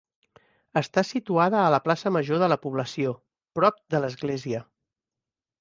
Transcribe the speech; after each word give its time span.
Està 0.79 1.03
situada 1.09 1.59
a 1.63 1.67
la 1.75 1.79
plaça 1.87 2.13
Major 2.17 2.41
de 2.45 2.49
la 2.53 2.59
població, 2.65 3.15
prop 3.59 3.81
de 3.97 4.03
l'església. 4.07 4.67